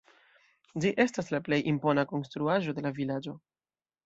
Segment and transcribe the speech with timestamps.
[0.85, 3.37] Ĝi estas la plej impona konstruaĵo de la vilaĝo.